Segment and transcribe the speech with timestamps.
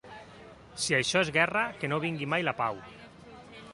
[0.85, 2.81] Si això és guerra, que no vingui mai la pau.